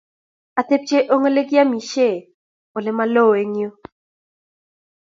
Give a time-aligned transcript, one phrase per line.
[0.59, 2.17] Atepche eng olegiamishen
[2.77, 3.73] ole maloo eng yuu